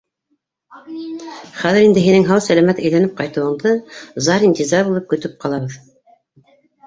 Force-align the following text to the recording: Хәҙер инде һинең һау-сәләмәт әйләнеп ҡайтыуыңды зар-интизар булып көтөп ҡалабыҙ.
Хәҙер 1.57 1.83
инде 1.87 2.03
һинең 2.05 2.23
һау-сәләмәт 2.29 2.81
әйләнеп 2.89 3.13
ҡайтыуыңды 3.19 3.73
зар-интизар 4.29 4.89
булып 4.91 5.07
көтөп 5.13 5.37
ҡалабыҙ. 5.45 5.77